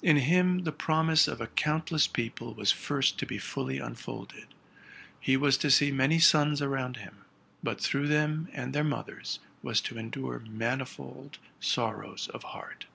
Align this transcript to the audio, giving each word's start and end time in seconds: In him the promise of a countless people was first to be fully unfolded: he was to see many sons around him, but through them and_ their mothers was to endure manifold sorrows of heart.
In 0.00 0.18
him 0.18 0.60
the 0.60 0.70
promise 0.70 1.26
of 1.26 1.40
a 1.40 1.48
countless 1.48 2.06
people 2.06 2.54
was 2.54 2.70
first 2.70 3.18
to 3.18 3.26
be 3.26 3.36
fully 3.36 3.80
unfolded: 3.80 4.46
he 5.18 5.36
was 5.36 5.56
to 5.58 5.72
see 5.72 5.90
many 5.90 6.20
sons 6.20 6.62
around 6.62 6.98
him, 6.98 7.24
but 7.64 7.80
through 7.80 8.06
them 8.06 8.46
and_ 8.52 8.70
their 8.72 8.84
mothers 8.84 9.40
was 9.64 9.80
to 9.80 9.98
endure 9.98 10.38
manifold 10.38 11.38
sorrows 11.58 12.28
of 12.32 12.44
heart. 12.44 12.86